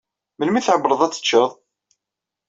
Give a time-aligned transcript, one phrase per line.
[0.37, 1.51] Melmi i tɛewwleḍ ad teččeḍ?